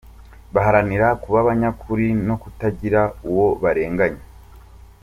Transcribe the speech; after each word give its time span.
Baharanira 0.53 1.07
kuba 1.21 1.37
abanyakuri 1.43 2.07
no 2.27 2.35
kutagira 2.41 3.01
uwo 3.29 3.47
barenganya. 3.61 4.23